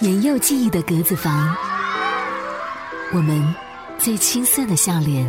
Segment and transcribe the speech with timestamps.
[0.00, 1.56] 年幼记忆的格子房，
[3.14, 3.54] 我们
[3.96, 5.24] 最青涩的笑脸。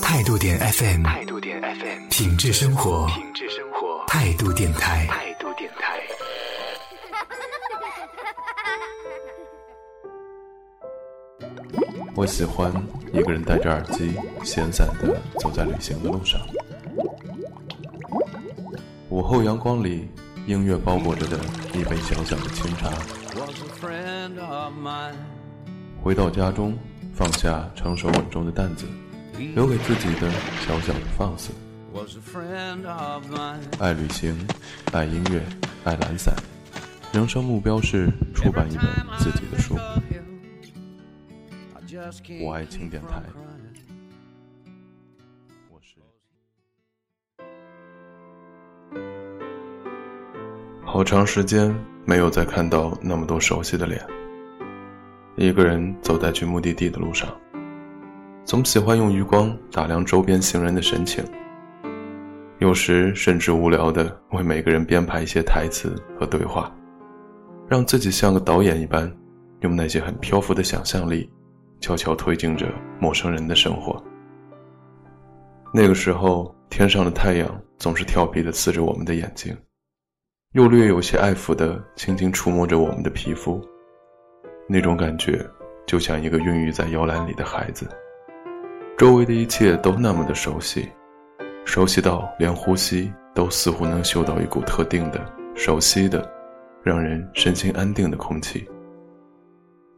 [0.00, 6.00] 态度点 FM，态度点 FM，品质生活，品质生活，态度电台，态度电台。
[12.14, 12.72] 我喜欢
[13.12, 16.40] 一个人戴着耳机，闲散的走在旅行的路上。
[19.08, 20.08] 午后阳光里，
[20.46, 21.36] 音乐包裹着的
[21.74, 22.88] 一杯小小的清茶。
[26.00, 26.78] 回到家中，
[27.12, 28.86] 放下成熟稳重的担子，
[29.56, 30.30] 留给自己的
[30.64, 31.50] 小小的放肆。
[33.80, 34.46] 爱旅行，
[34.92, 35.42] 爱音乐，
[35.82, 36.32] 爱懒散，
[37.12, 38.86] 人生目标是出版一本
[39.18, 39.76] 自己的书。
[42.40, 43.20] 我爱轻电台。
[50.96, 54.00] 好长时间没有再看到那么多熟悉的脸。
[55.36, 57.28] 一个人走在去目的地的路上，
[58.46, 61.22] 总喜欢用余光打量周边行人的神情，
[62.60, 66.74] 有时甚至无聊的为每个人编排一些台词和对话，
[67.68, 69.14] 让自己像个导演一般，
[69.60, 71.30] 用那些很漂浮的想象力，
[71.78, 74.02] 悄悄推进着陌生人的生活。
[75.74, 79.54] 那个时候，天上的太阳总是调皮的刺着我们的眼睛。
[80.52, 83.60] 又略有些爱抚的轻轻触摸着我们的皮肤，
[84.66, 85.44] 那种感觉
[85.86, 87.86] 就像一个孕育在摇篮里的孩子，
[88.96, 90.88] 周围的一切都那么的熟悉，
[91.66, 95.20] 熟悉到连呼吸都似乎能嗅到一股特定的、
[95.54, 96.26] 熟悉的、
[96.82, 98.66] 让人身心安定的空气。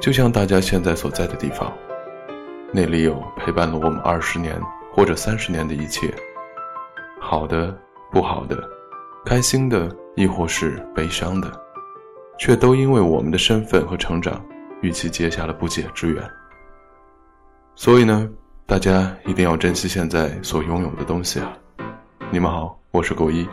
[0.00, 1.70] 就像大家现在所在的地方，
[2.72, 4.58] 那里有陪伴了我们二十年
[4.90, 6.10] 或者三十年的一切，
[7.20, 7.76] 好的，
[8.10, 8.56] 不好的。
[9.24, 11.52] 开心的，亦或是悲伤的，
[12.38, 14.42] 却都因为我们的身份和成长，
[14.80, 16.24] 与其结下了不解之缘。
[17.74, 18.26] 所以呢，
[18.64, 21.52] 大家一定要珍惜现在所拥有的东西啊！
[22.30, 23.46] 你们好，我是古一，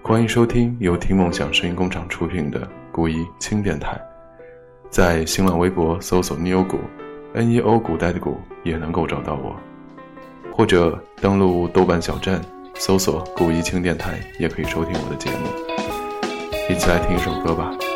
[0.00, 4.00] 欢迎收听由听梦想声音工厂出品的古一轻电台，
[4.90, 6.78] 在新浪微博搜索 “neo 古
[7.34, 9.56] ”，N E O 古代的古也能够找到我，
[10.54, 12.40] 或者登录豆瓣小站。
[12.80, 15.87] 搜索“古一清电台”也可以收听我的节目，
[16.68, 17.87] 一起来听一首歌吧。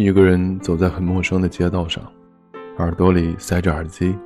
[0.00, 2.02] 一个人走在很陌生的街道上，
[2.78, 4.16] 耳朵里塞着耳机，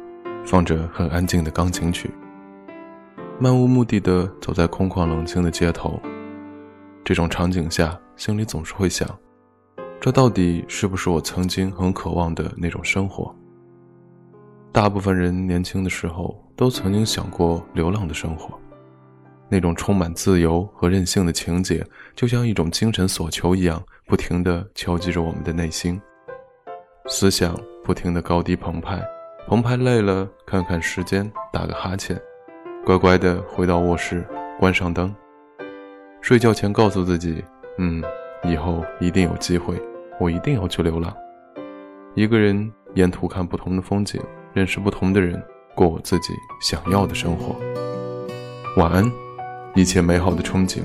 [0.46, 2.08] 放着很安静的钢琴曲。
[3.40, 6.00] 漫无目的的走在空旷冷清的街头，
[7.02, 9.08] 这种场景下，心里总是会想：
[10.00, 13.34] 这到底是不是我曾经很渴望的那种生活？
[14.70, 18.56] 大部分人年轻的时候都曾经想过流浪的生活，
[19.48, 21.84] 那种充满自由和任性的情节，
[22.14, 26.00] 就像一种精神所求一样，不停地敲击着我们的内心。
[27.06, 29.02] 思想不停地高低澎湃，
[29.46, 32.20] 澎湃累了，看看时间，打个哈欠，
[32.84, 34.26] 乖乖地回到卧室，
[34.58, 35.14] 关上灯。
[36.20, 37.42] 睡觉前告诉自己
[37.78, 38.02] ：“嗯，
[38.44, 39.74] 以后一定有机会，
[40.18, 41.14] 我一定要去流浪，
[42.14, 44.20] 一个人沿途看不同的风景，
[44.52, 45.42] 认识不同的人，
[45.74, 47.54] 过我自己想要的生活。”
[48.76, 49.04] 晚安。
[49.76, 50.82] 一切美好的憧憬。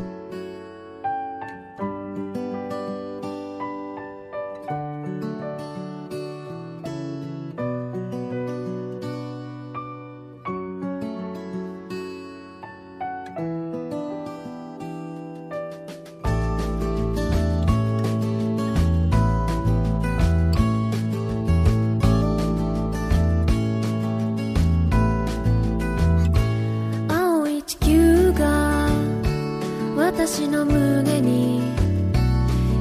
[30.12, 31.62] 私の胸に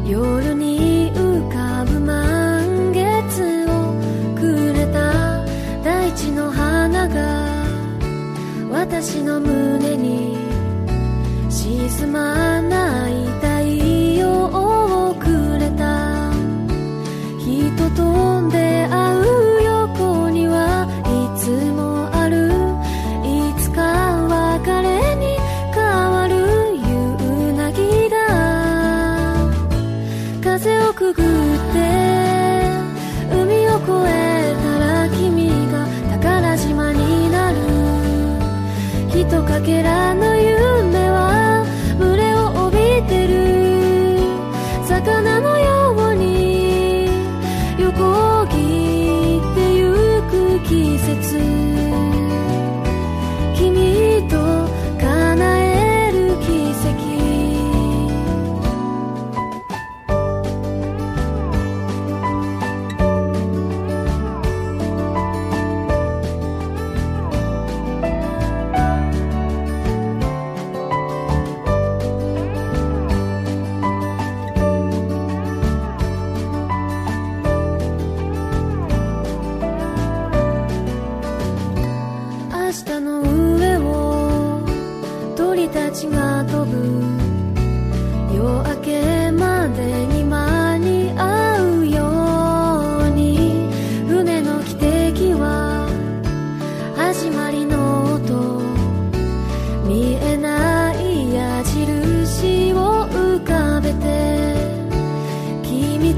[0.07, 3.95] 夜に浮かぶ満月を
[4.35, 5.45] くれた
[5.85, 7.67] 大地の花が
[8.71, 10.39] 私の胸に
[11.51, 13.47] 沈まない太
[14.19, 14.47] 陽
[15.11, 16.33] をくれた
[17.39, 18.28] 人と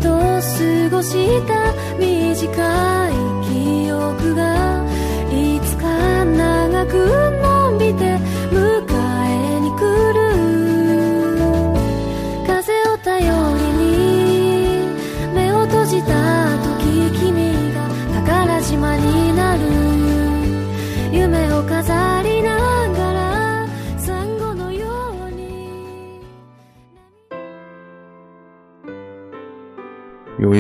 [0.01, 3.15] と過ごした短い
[3.49, 4.85] 記憶が
[5.31, 6.93] いつか長く
[7.43, 8.19] 伸びて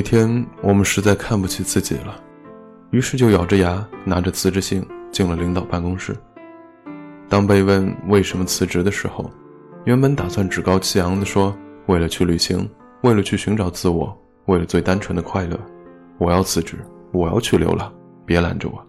[0.00, 2.18] 一天，我们实在看不起自己了，
[2.90, 4.82] 于是就咬着牙拿着辞职信
[5.12, 6.16] 进了领导办公室。
[7.28, 9.30] 当被问为什么辞职的时候，
[9.84, 11.54] 原本打算趾高气扬地说
[11.84, 12.66] ：“为了去旅行，
[13.02, 15.60] 为了去寻找自我，为了最单纯的快乐，
[16.16, 16.78] 我要辞职，
[17.12, 17.92] 我要去流浪，
[18.24, 18.82] 别拦着我。”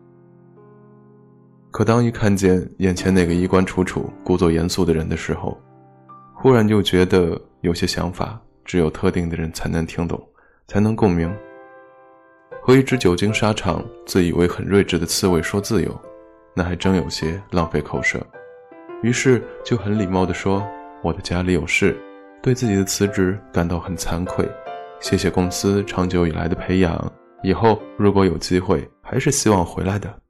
[1.71, 5.59] 可当一看见眼前那个衣冠楚楚、故作严肃的人的时候，
[6.33, 10.17] 忽然就觉得有些想法只有特定的人才能听懂。
[10.71, 11.29] 才能共鸣。
[12.61, 16.01] 和一只久经沙场、自以为很睿智的刺猬说自由，
[16.53, 18.25] 那还真有些浪费口舌。
[19.03, 20.65] 于是就很礼貌地说
[21.03, 21.97] ：“我的家里有事，
[22.41, 24.47] 对自己的辞职感到很惭愧。
[25.01, 27.11] 谢谢公司长久以来的培养，
[27.43, 30.21] 以后如果有机会，还是希望回来的。”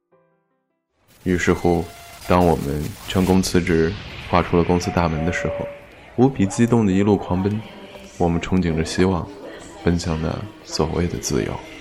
[1.22, 1.84] 于是乎，
[2.26, 3.92] 当我们成功辞职，
[4.28, 5.68] 跨出了公司大门的时候，
[6.16, 7.60] 无比激动的一路狂奔，
[8.18, 9.24] 我们憧憬着希望。
[9.82, 10.34] 分享那
[10.64, 11.71] 所谓的自由。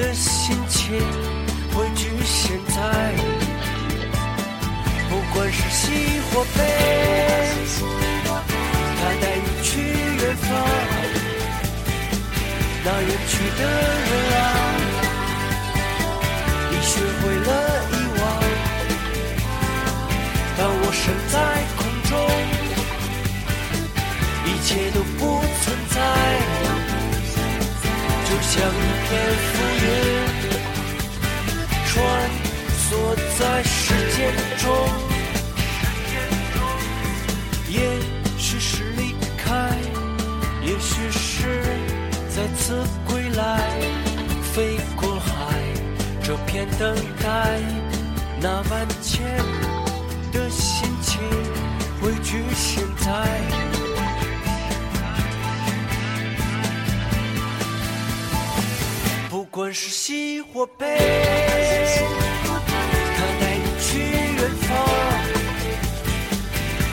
[0.00, 0.98] 的心情
[1.74, 2.80] 汇聚现在。
[5.10, 5.92] 不管是喜
[6.30, 6.58] 或悲，
[8.98, 10.48] 它带你去远方。
[12.82, 13.60] 那远去的
[14.08, 14.42] 人啊，
[16.70, 16.90] 你学
[17.20, 17.48] 会了
[17.92, 18.22] 遗忘。
[20.56, 21.34] 当我身在
[21.76, 21.78] 空
[22.08, 22.10] 中，
[24.46, 25.20] 一切都不
[33.60, 34.74] 在时间中。
[37.68, 37.78] 也
[38.38, 39.70] 许是离开，
[40.62, 41.62] 也许是
[42.30, 43.60] 再次归来，
[44.54, 45.58] 飞过海，
[46.22, 47.60] 这片等待，
[48.40, 49.26] 那万千
[50.32, 51.20] 的心情
[52.00, 53.28] 汇聚现在。
[59.28, 60.96] 不管是喜或悲，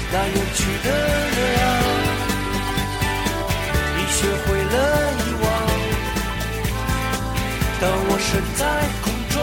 [0.09, 0.87] 那远去的
[1.35, 1.65] 人啊，
[3.97, 4.75] 已学会了
[5.11, 5.45] 遗忘。
[7.79, 8.61] 当我身在
[9.03, 9.35] 空中，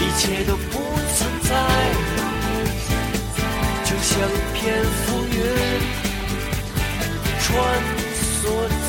[0.00, 0.72] 一切都不
[1.14, 1.50] 存在，
[3.84, 4.12] 就像
[4.52, 5.34] 片浮云，
[7.40, 7.44] 穿
[8.20, 8.22] 梭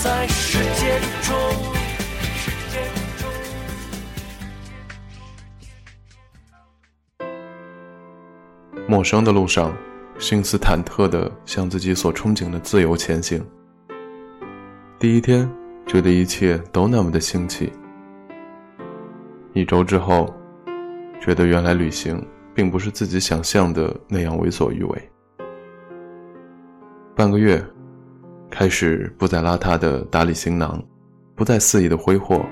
[0.04, 0.84] 在时间
[1.22, 1.75] 中。
[8.96, 9.76] 陌生的路上，
[10.20, 13.46] 心思忐忑地向自己所憧憬的自由前行。
[14.98, 15.52] 第一天，
[15.86, 17.70] 觉得一切都那么的新奇。
[19.52, 20.34] 一周之后，
[21.20, 25.12] 觉得原来旅行并不是自己想象的那样为所欲为。
[27.18, 27.62] 半个月，
[28.50, 30.82] 开始不再邋遢的打理行囊，
[31.36, 32.46] 不再肆意的挥霍，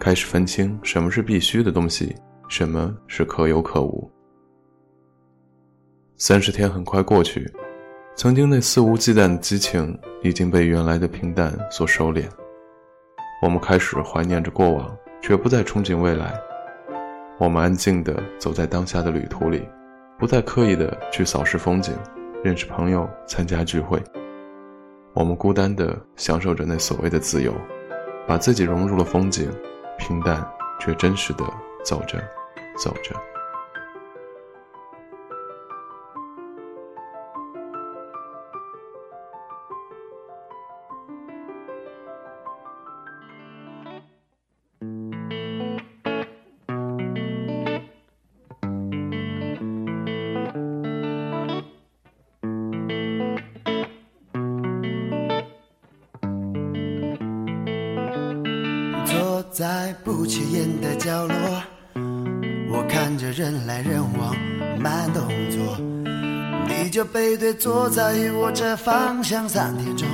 [0.00, 2.16] 开始分清什么是必须的东西，
[2.48, 4.10] 什么是可有可无。
[6.24, 7.52] 三十天很快过去，
[8.14, 12.28] 曾经那肆无忌惮的激情已经被原来的平淡所收敛。
[13.42, 16.32] 我们开始怀念着过往，却不再憧憬未来。
[17.40, 19.66] 我们安静地走在当下的旅途里，
[20.16, 21.92] 不再刻意地去扫视风景，
[22.44, 24.00] 认识朋友，参加聚会。
[25.14, 27.52] 我们孤单地享受着那所谓的自由，
[28.28, 29.50] 把自己融入了风景，
[29.98, 30.48] 平淡
[30.78, 31.42] 却真实地
[31.84, 32.16] 走着，
[32.78, 33.12] 走着。
[59.52, 61.62] 在不起眼的角落，
[62.70, 64.34] 我看着人来人往，
[64.80, 65.76] 慢动作。
[66.66, 70.08] 你就背对坐在我这方向三点钟。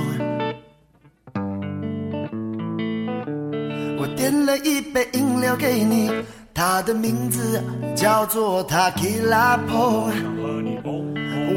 [3.97, 6.11] 我点了一杯饮料给你，
[6.53, 7.63] 它的名字
[7.95, 10.13] 叫做塔 q 拉 i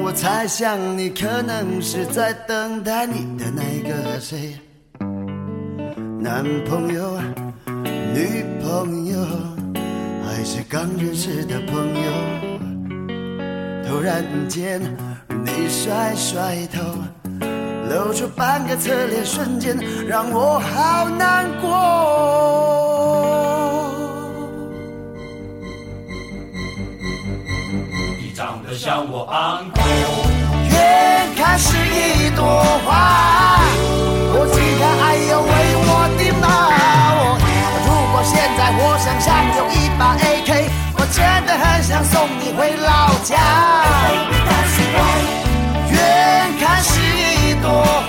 [0.01, 4.57] 我猜想你可能是在等待你的那个谁。
[6.21, 7.19] 男朋友、
[8.15, 9.17] 女朋友，
[10.23, 12.11] 还是刚认识的朋友？
[13.89, 14.83] 突然间，
[15.45, 16.83] 你甩甩头，
[17.89, 19.75] 露出半个侧脸，瞬间
[20.07, 21.71] 让我好难过。
[28.21, 29.81] 你长得像我 uncle，
[30.71, 32.45] 远看是一朵
[32.85, 33.59] 花，
[38.75, 43.37] 我身上有一把 AK，我真的很想送你回老家。
[45.91, 45.97] 远
[46.59, 48.02] 看是一朵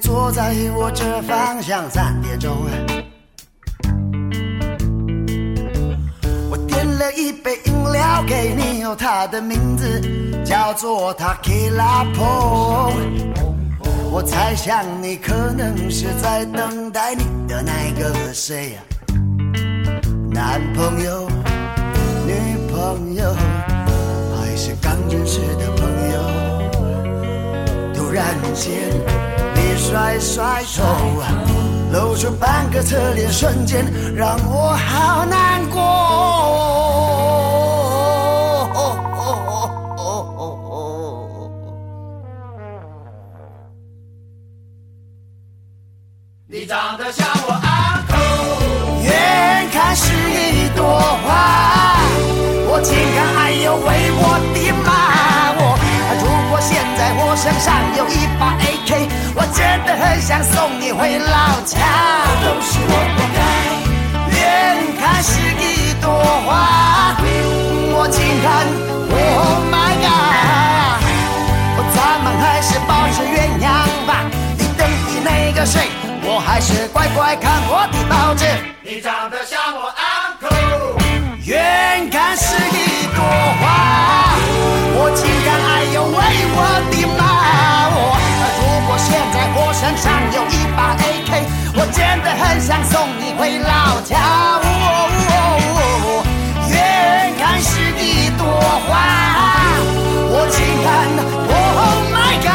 [0.00, 2.56] 坐在我这方向三点钟。
[6.50, 10.00] 我点了一杯饮料给你，哦，它的名字
[10.44, 12.92] 叫做 Tequila Po。
[14.10, 18.80] 我猜想你可能是在等待你的那个谁呀、
[20.30, 21.28] 男朋友、
[22.26, 22.32] 女
[22.70, 23.34] 朋友，
[24.34, 26.16] 还是刚认识的朋友？
[27.92, 28.24] 突然
[28.54, 28.72] 间，
[29.76, 30.82] 甩甩头，
[31.92, 35.80] 露出半个侧脸，瞬间让我好难过。
[46.48, 50.84] 你长得像我 uncle，远看是一朵
[51.24, 51.98] 花，
[52.68, 54.88] 我情感还有为我的妈
[55.58, 55.60] 我。
[56.18, 57.66] 如果现在我身上
[57.96, 58.56] 有一把
[59.66, 61.76] 真的很想送你回老家。
[62.40, 63.38] 都是我活该。
[64.38, 64.40] 远
[64.96, 65.02] 看。
[65.20, 66.06] 是一朵
[66.46, 67.16] 花，
[67.98, 68.46] 我情感
[69.10, 71.02] ，Oh my god，
[71.96, 73.68] 咱们还是保持原样
[74.06, 74.10] 吧。
[74.56, 75.88] 你等你那个谁，
[76.22, 77.60] 我还是乖乖看。
[77.66, 78.46] 我的报纸。
[78.82, 80.96] 你长得像我 uncle，
[81.44, 82.36] 远看。
[82.36, 83.24] 是一朵
[83.60, 83.64] 花，
[89.86, 94.18] 身上有一把 AK，我真的很想送你回老家。
[94.18, 95.30] 哦哦
[96.02, 96.26] 哦
[96.68, 98.42] 远看是一朵
[98.88, 98.90] 花，
[100.28, 100.90] 我情感
[101.54, 102.50] ，Oh my god，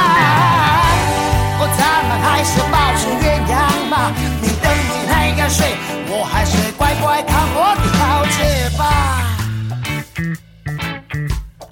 [1.61, 3.55] 我咱们还是保持原样
[3.89, 4.11] 嘛。
[4.41, 5.77] 你等你那个谁，
[6.09, 8.35] 我还是乖乖看我的报纸
[8.77, 8.81] 吧。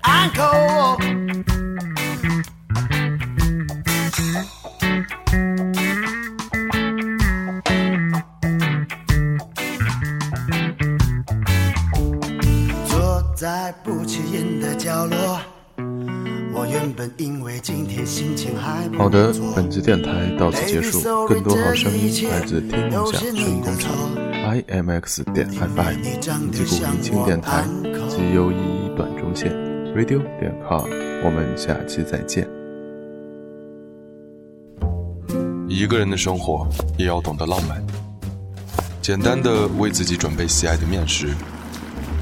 [0.03, 0.78] Uncle。
[19.61, 21.01] 本期电台到此结束。
[21.27, 23.91] 更多好声音来自听梦想声音工厂
[24.69, 27.65] ，imx 点 fm 以及古明清电台
[28.07, 29.51] 及 U 一短中线
[29.93, 30.87] radio 点 com。
[31.25, 32.47] 我们下期再见。
[35.67, 36.65] 一个人的生活
[36.97, 37.85] 也要懂得浪漫，
[39.01, 41.27] 简单的为自己准备喜爱的面食，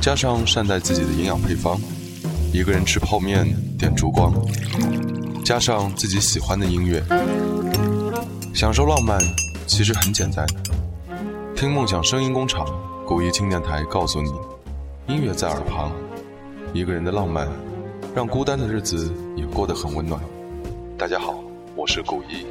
[0.02, 1.80] 加上善待自己的营养配方。
[2.52, 3.46] 一个人吃泡面，
[3.78, 4.34] 点烛光，
[5.48, 7.02] 加上自己喜欢的音乐，
[8.54, 9.18] 享受浪漫
[9.66, 10.46] 其实很简单。
[11.56, 12.68] 听梦想声音工厂，
[13.06, 14.30] 古一轻电台告诉你，
[15.08, 15.90] 音乐在耳旁，
[16.74, 17.48] 一个人的浪漫，
[18.14, 20.22] 让孤单的日子也过得很温暖。
[20.98, 21.34] 大家好，
[21.78, 22.46] 我是古一。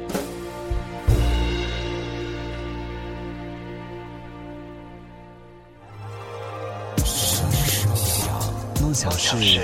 [8.81, 9.61] 梦想是。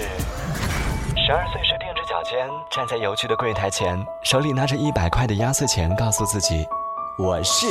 [1.26, 1.62] 十二岁
[2.24, 6.66] 时踮着脚尖站在邮局的柜台前，手里拿着一百块的压岁钱，告诉自己
[7.20, 7.68] ：“我是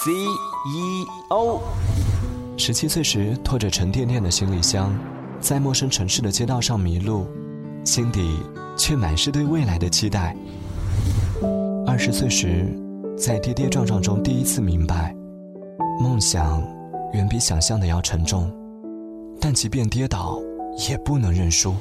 [0.00, 1.60] CEO。”
[2.56, 4.96] 十七岁时拖着沉甸甸的行李箱，
[5.40, 7.26] 在陌生城市的街道上迷路，
[7.84, 8.38] 心底
[8.76, 10.34] 却满是对未来的期待。
[11.86, 12.66] 二十岁时，
[13.16, 15.14] 在跌跌撞撞中第一次明白，
[16.00, 16.62] 梦想
[17.12, 18.50] 远比想象的要沉重，
[19.40, 20.38] 但即便跌倒，
[20.88, 21.74] 也不能认输。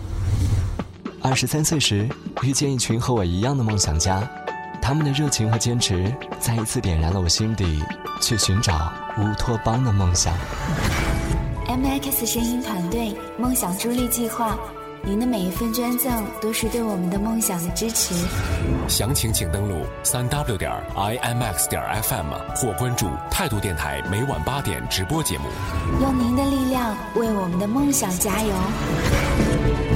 [1.23, 2.09] 二十三岁时，
[2.41, 4.27] 遇见一群和我一样的梦想家，
[4.81, 7.83] 他们的热情和坚持，再一次点燃了我心底
[8.19, 10.33] 去寻找乌托邦的梦想。
[11.67, 14.57] MX 声音团队梦想助力计划，
[15.03, 18.15] 您的每一份捐赠都是对我们的梦想的支持。
[18.87, 25.45] 详情请登录三 w 点 imx 点 fm 或关注态度电台每晚八点直播节目。
[26.01, 29.90] 用您的力量为我们的梦想加油。